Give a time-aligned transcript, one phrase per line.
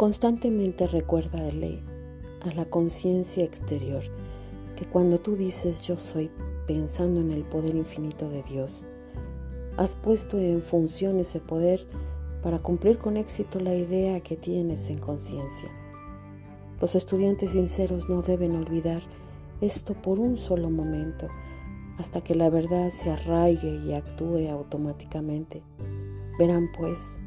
[0.00, 1.82] Constantemente recuérdale
[2.40, 4.02] a la conciencia exterior
[4.74, 6.30] que cuando tú dices yo soy
[6.66, 8.86] pensando en el poder infinito de Dios,
[9.76, 11.86] has puesto en función ese poder
[12.42, 15.68] para cumplir con éxito la idea que tienes en conciencia.
[16.80, 19.02] Los estudiantes sinceros no deben olvidar
[19.60, 21.28] esto por un solo momento,
[21.98, 25.62] hasta que la verdad se arraigue y actúe automáticamente.
[26.38, 27.18] Verán pues,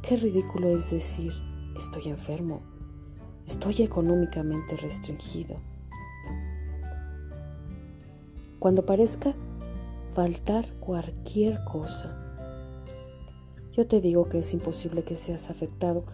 [0.00, 1.34] qué ridículo es decir,
[1.78, 2.62] estoy enfermo,
[3.46, 5.56] estoy económicamente restringido.
[8.58, 9.34] Cuando parezca
[10.14, 12.16] faltar cualquier cosa,
[13.72, 16.04] yo te digo que es imposible que seas afectado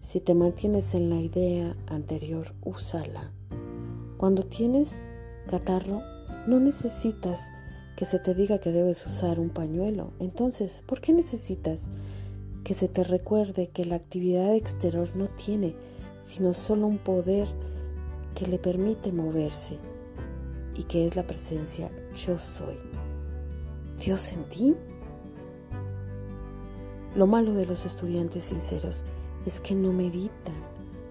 [0.00, 3.30] si te mantienes en la idea anterior, úsala.
[4.16, 5.02] Cuando tienes
[5.46, 6.00] catarro,
[6.46, 7.50] no necesitas
[7.96, 10.12] que se te diga que debes usar un pañuelo.
[10.18, 11.84] Entonces, ¿por qué necesitas
[12.64, 15.74] que se te recuerde que la actividad exterior no tiene
[16.22, 17.48] sino solo un poder
[18.34, 19.78] que le permite moverse
[20.74, 22.78] y que es la presencia yo soy?
[23.98, 24.76] Dios en ti.
[27.14, 29.04] Lo malo de los estudiantes sinceros
[29.46, 30.54] es que no meditan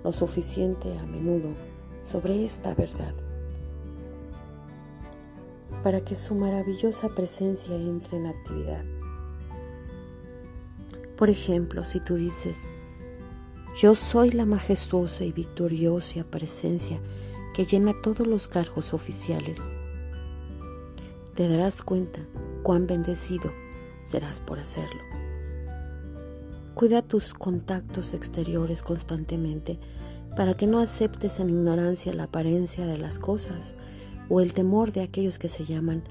[0.04, 1.50] lo suficiente a menudo
[2.02, 3.14] sobre esta verdad
[5.84, 8.84] para que su maravillosa presencia entre en actividad.
[11.22, 12.58] Por ejemplo, si tú dices,
[13.80, 17.00] yo soy la majestuosa y victoriosa presencia
[17.54, 19.60] que llena todos los cargos oficiales,
[21.36, 22.22] te darás cuenta
[22.64, 23.54] cuán bendecido
[24.04, 25.00] serás por hacerlo.
[26.74, 29.80] Cuida tus contactos exteriores constantemente
[30.36, 33.76] para que no aceptes en ignorancia la apariencia de las cosas
[34.28, 36.02] o el temor de aquellos que se llaman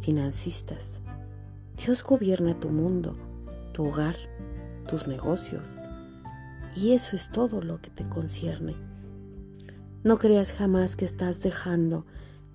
[0.00, 1.02] financistas.
[1.76, 3.16] Dios gobierna tu mundo,
[3.72, 4.16] tu hogar,
[4.86, 5.76] tus negocios,
[6.74, 8.76] y eso es todo lo que te concierne.
[10.04, 12.04] No creas jamás que estás dejando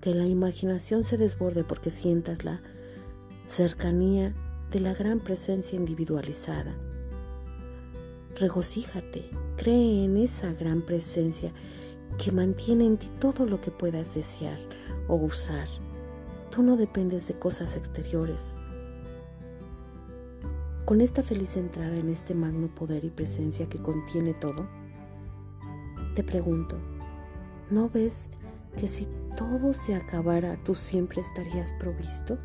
[0.00, 2.60] que la imaginación se desborde porque sientas la
[3.46, 4.32] cercanía
[4.70, 6.74] de la gran presencia individualizada.
[8.36, 11.52] Regocíjate, cree en esa gran presencia
[12.18, 14.58] que mantiene en ti todo lo que puedas desear
[15.08, 15.68] o usar.
[16.50, 18.54] Tú no dependes de cosas exteriores.
[20.92, 24.68] Con esta feliz entrada en este magno poder y presencia que contiene todo,
[26.14, 26.76] te pregunto,
[27.70, 28.28] ¿no ves
[28.78, 32.36] que si todo se acabara tú siempre estarías provisto?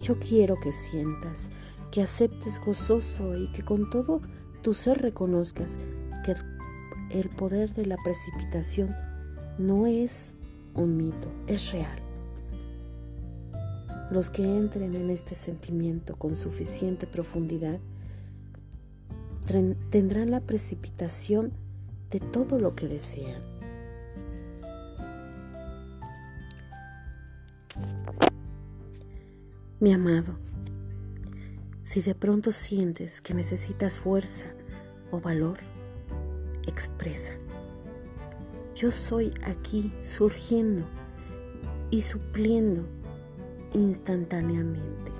[0.00, 1.50] Yo quiero que sientas,
[1.90, 4.22] que aceptes gozoso y que con todo
[4.62, 5.76] tu ser reconozcas
[6.24, 6.34] que
[7.10, 8.88] el poder de la precipitación
[9.58, 10.32] no es
[10.72, 12.03] un mito, es real.
[14.10, 17.80] Los que entren en este sentimiento con suficiente profundidad
[19.90, 21.52] tendrán la precipitación
[22.10, 23.42] de todo lo que desean.
[29.80, 30.38] Mi amado,
[31.82, 34.46] si de pronto sientes que necesitas fuerza
[35.10, 35.58] o valor,
[36.66, 37.32] expresa.
[38.74, 40.86] Yo soy aquí surgiendo
[41.90, 42.86] y supliendo
[43.74, 45.12] instantáneamente.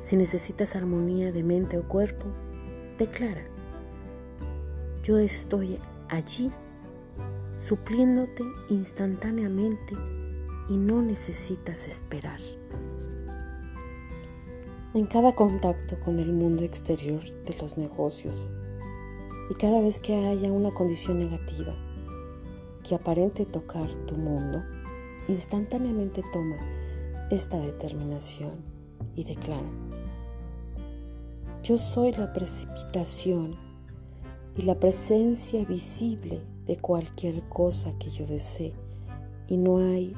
[0.00, 2.26] Si necesitas armonía de mente o cuerpo,
[2.98, 3.44] declara,
[5.02, 5.78] yo estoy
[6.08, 6.50] allí
[7.58, 9.94] supliéndote instantáneamente
[10.68, 12.40] y no necesitas esperar.
[14.92, 18.50] En cada contacto con el mundo exterior de los negocios
[19.50, 21.76] y cada vez que haya una condición negativa
[22.82, 24.64] que aparente tocar tu mundo,
[25.30, 26.56] instantáneamente toma
[27.30, 28.64] esta determinación
[29.14, 29.70] y declara,
[31.62, 33.54] yo soy la precipitación
[34.56, 38.74] y la presencia visible de cualquier cosa que yo desee
[39.46, 40.14] y no hay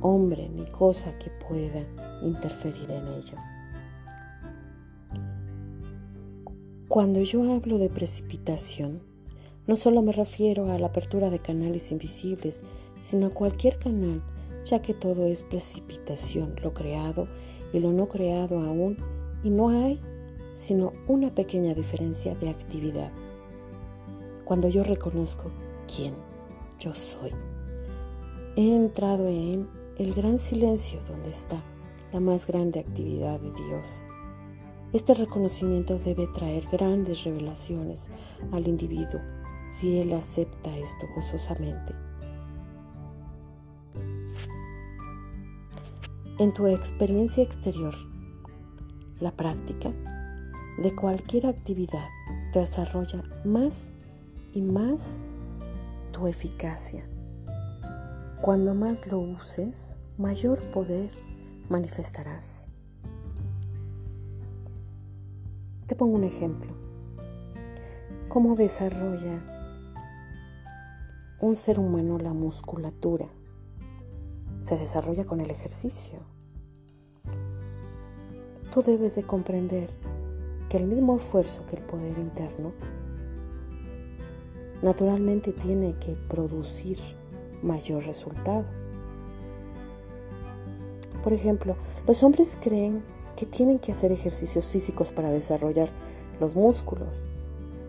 [0.00, 1.86] hombre ni cosa que pueda
[2.22, 3.36] interferir en ello.
[6.88, 9.02] Cuando yo hablo de precipitación,
[9.66, 12.62] no solo me refiero a la apertura de canales invisibles,
[13.00, 14.22] sino a cualquier canal,
[14.64, 17.28] ya que todo es precipitación, lo creado
[17.72, 18.98] y lo no creado aún,
[19.42, 20.00] y no hay
[20.52, 23.12] sino una pequeña diferencia de actividad.
[24.44, 25.50] Cuando yo reconozco
[25.94, 26.14] quién
[26.78, 27.30] yo soy,
[28.56, 29.68] he entrado en
[29.98, 31.62] el gran silencio donde está
[32.12, 34.02] la más grande actividad de Dios
[34.92, 38.08] este reconocimiento debe traer grandes revelaciones
[38.50, 39.20] al individuo
[39.70, 42.09] si él acepta esto gozosamente.
[46.40, 47.94] En tu experiencia exterior,
[49.20, 49.92] la práctica
[50.78, 52.08] de cualquier actividad
[52.54, 53.92] desarrolla más
[54.54, 55.18] y más
[56.12, 57.06] tu eficacia.
[58.40, 61.10] Cuando más lo uses, mayor poder
[61.68, 62.64] manifestarás.
[65.86, 66.72] Te pongo un ejemplo.
[68.30, 69.44] ¿Cómo desarrolla
[71.38, 73.28] un ser humano la musculatura?
[74.60, 76.20] Se desarrolla con el ejercicio.
[78.72, 79.88] Tú debes de comprender
[80.68, 82.72] que el mismo esfuerzo que el poder interno
[84.82, 86.98] naturalmente tiene que producir
[87.62, 88.64] mayor resultado.
[91.22, 93.02] Por ejemplo, los hombres creen
[93.36, 95.88] que tienen que hacer ejercicios físicos para desarrollar
[96.38, 97.26] los músculos.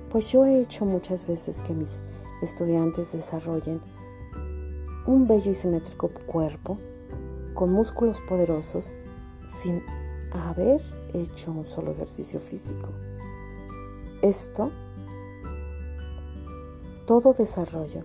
[0.09, 1.99] Pues yo he hecho muchas veces que mis
[2.41, 3.81] estudiantes desarrollen
[5.05, 6.77] un bello y simétrico cuerpo
[7.53, 8.95] con músculos poderosos
[9.45, 9.83] sin
[10.31, 10.81] haber
[11.13, 12.89] hecho un solo ejercicio físico.
[14.21, 14.71] Esto,
[17.05, 18.03] todo desarrollo,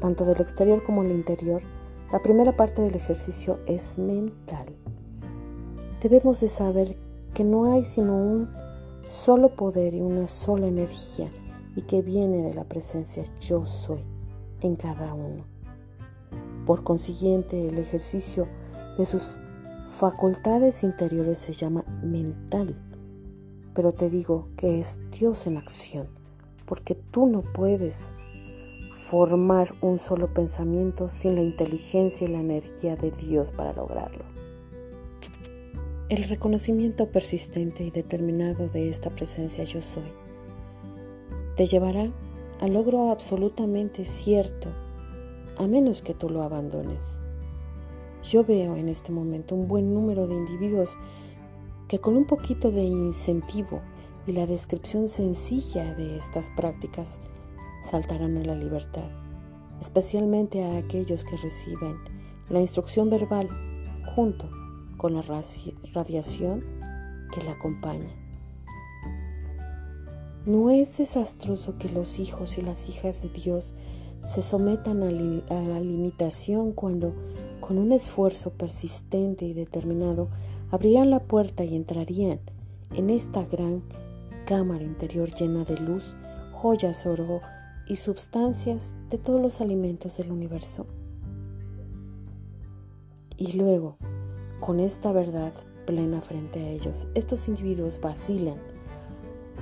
[0.00, 1.62] tanto del exterior como del interior,
[2.10, 4.66] la primera parte del ejercicio es mental.
[6.02, 6.96] Debemos de saber
[7.34, 8.50] que no hay sino un
[9.06, 11.30] solo poder y una sola energía
[11.76, 14.02] y que viene de la presencia yo soy
[14.60, 15.47] en cada uno.
[16.68, 18.46] Por consiguiente, el ejercicio
[18.98, 19.38] de sus
[19.88, 22.76] facultades interiores se llama mental,
[23.72, 26.08] pero te digo que es Dios en acción,
[26.66, 28.12] porque tú no puedes
[29.08, 34.26] formar un solo pensamiento sin la inteligencia y la energía de Dios para lograrlo.
[36.10, 40.12] El reconocimiento persistente y determinado de esta presencia yo soy
[41.56, 42.12] te llevará
[42.60, 44.68] al logro absolutamente cierto,
[45.58, 47.18] a menos que tú lo abandones.
[48.22, 50.96] Yo veo en este momento un buen número de individuos
[51.88, 53.80] que con un poquito de incentivo
[54.26, 57.18] y la descripción sencilla de estas prácticas
[57.90, 59.08] saltarán a la libertad,
[59.80, 61.96] especialmente a aquellos que reciben
[62.50, 63.48] la instrucción verbal
[64.14, 64.50] junto
[64.96, 66.64] con la radiación
[67.32, 68.10] que la acompaña.
[70.44, 73.74] No es desastroso que los hijos y las hijas de Dios
[74.20, 77.14] se sometan a, la limitación cuando,
[77.60, 80.28] con un esfuerzo persistente y determinado,
[80.70, 82.40] abrirían la puerta y entrarían
[82.94, 83.82] en esta gran
[84.46, 86.16] cámara interior llena de luz,
[86.52, 87.40] joyas, oro
[87.86, 90.86] y sustancias de todos los alimentos del universo.
[93.36, 93.96] Y luego,
[94.60, 95.52] con esta verdad
[95.86, 98.58] plena frente a ellos, estos individuos vacilan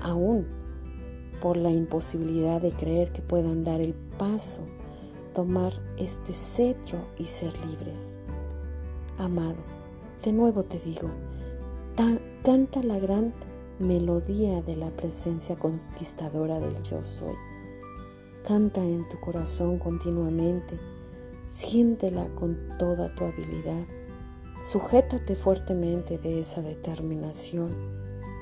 [0.01, 0.47] aún
[1.41, 4.63] por la imposibilidad de creer que puedan dar el paso,
[5.35, 8.17] tomar este cetro y ser libres.
[9.19, 9.57] Amado,
[10.25, 11.11] de nuevo te digo,
[12.43, 13.33] canta la gran
[13.79, 17.35] melodía de la presencia conquistadora del yo soy.
[18.47, 20.79] Canta en tu corazón continuamente,
[21.49, 23.85] siéntela con toda tu habilidad,
[24.63, 27.75] sujétate fuertemente de esa determinación,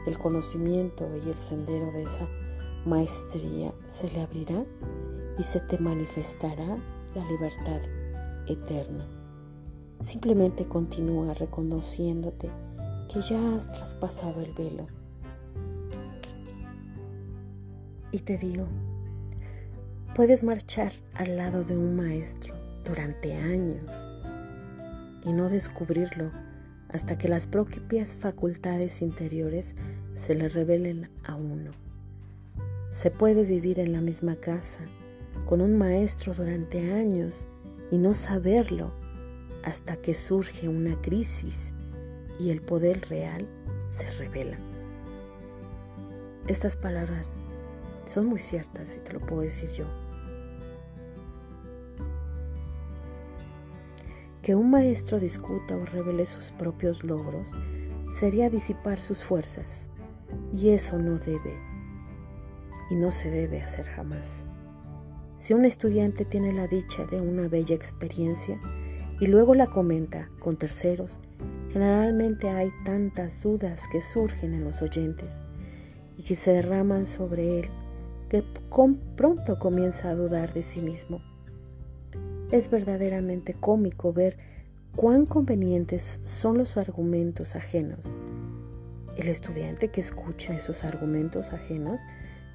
[0.06, 2.29] el conocimiento y el sendero de esa
[2.86, 4.64] maestría se le abrirá
[5.38, 6.78] y se te manifestará
[7.14, 7.81] la libertad
[8.46, 9.06] eterna.
[10.00, 12.50] Simplemente continúa reconociéndote
[13.12, 14.86] que ya has traspasado el velo.
[18.12, 18.67] Y te digo,
[20.14, 24.08] puedes marchar al lado de un maestro durante años
[25.24, 26.31] y no descubrirlo
[26.91, 29.74] hasta que las propias facultades interiores
[30.14, 31.83] se le revelen a uno.
[32.94, 34.79] Se puede vivir en la misma casa
[35.46, 37.44] con un maestro durante años
[37.91, 38.93] y no saberlo
[39.65, 41.74] hasta que surge una crisis
[42.39, 43.48] y el poder real
[43.89, 44.56] se revela.
[46.46, 47.32] Estas palabras
[48.06, 49.86] son muy ciertas y te lo puedo decir yo.
[54.41, 57.51] Que un maestro discuta o revele sus propios logros
[58.20, 59.91] sería disipar sus fuerzas
[60.53, 61.73] y eso no debe
[62.91, 64.44] y no se debe hacer jamás.
[65.38, 68.58] Si un estudiante tiene la dicha de una bella experiencia
[69.20, 71.20] y luego la comenta con terceros,
[71.72, 75.34] generalmente hay tantas dudas que surgen en los oyentes
[76.17, 77.67] y que se derraman sobre él
[78.29, 78.43] que
[79.17, 81.20] pronto comienza a dudar de sí mismo.
[82.50, 84.36] Es verdaderamente cómico ver
[84.96, 88.14] cuán convenientes son los argumentos ajenos.
[89.17, 92.00] El estudiante que escucha esos argumentos ajenos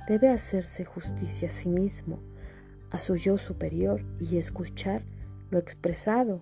[0.07, 2.19] debe hacerse justicia a sí mismo,
[2.91, 5.03] a su yo superior y escuchar
[5.51, 6.41] lo expresado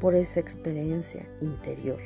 [0.00, 2.00] por esa experiencia interior.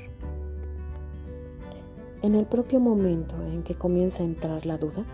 [2.22, 5.04] en el propio momento en que comienza a entrar la duda,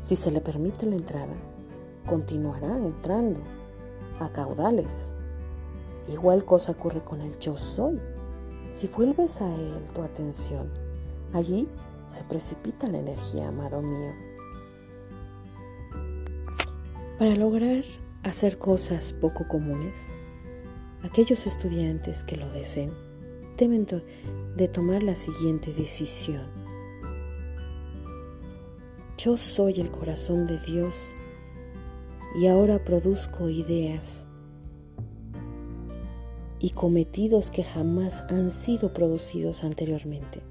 [0.00, 1.34] si se le permite la entrada,
[2.06, 3.40] continuará entrando
[4.20, 5.14] a caudales.
[6.06, 8.00] Igual cosa ocurre con el yo soy.
[8.70, 10.70] Si vuelves a él tu atención,
[11.32, 11.68] allí
[12.14, 14.14] se precipita la energía, amado mío.
[17.18, 17.84] Para lograr
[18.22, 20.10] hacer cosas poco comunes,
[21.02, 22.92] aquellos estudiantes que lo deseen
[23.58, 23.86] deben
[24.56, 26.46] de tomar la siguiente decisión.
[29.18, 30.94] Yo soy el corazón de Dios
[32.40, 34.26] y ahora produzco ideas
[36.60, 40.42] y cometidos que jamás han sido producidos anteriormente.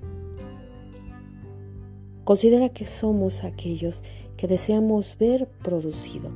[2.23, 4.03] Considera que somos aquellos
[4.37, 6.31] que deseamos ver producido.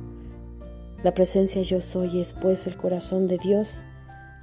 [1.02, 3.82] La presencia yo soy es pues el corazón de Dios.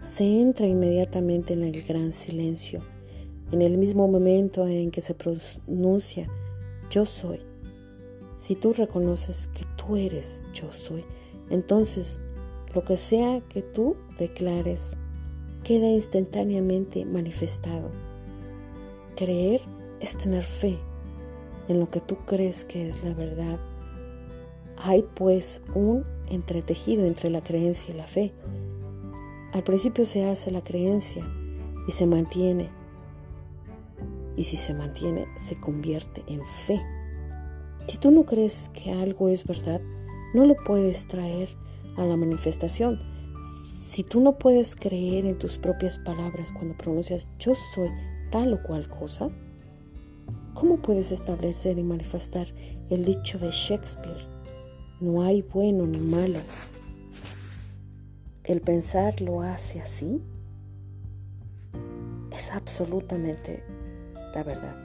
[0.02, 2.82] Se entra inmediatamente en el gran silencio
[3.52, 6.28] en el mismo momento en que se pronuncia
[6.90, 7.40] yo soy.
[8.38, 11.04] Si tú reconoces que tú eres yo soy,
[11.50, 12.20] entonces
[12.74, 14.94] lo que sea que tú declares
[15.64, 17.90] queda instantáneamente manifestado.
[19.16, 19.62] Creer
[20.00, 20.78] es tener fe
[21.68, 23.60] en lo que tú crees que es la verdad.
[24.78, 28.34] Hay pues un entretejido entre la creencia y la fe.
[29.54, 31.26] Al principio se hace la creencia
[31.88, 32.70] y se mantiene
[34.38, 36.82] y si se mantiene se convierte en fe.
[37.88, 39.80] Si tú no crees que algo es verdad,
[40.34, 41.50] no lo puedes traer
[41.98, 43.00] a la manifestación.
[43.88, 47.90] Si tú no puedes creer en tus propias palabras cuando pronuncias yo soy
[48.32, 49.30] tal o cual cosa,
[50.54, 52.48] ¿cómo puedes establecer y manifestar
[52.90, 54.28] el dicho de Shakespeare?
[55.02, 56.40] No hay bueno ni malo.
[58.44, 60.22] El pensar lo hace así
[62.32, 63.64] es absolutamente
[64.34, 64.85] la verdad.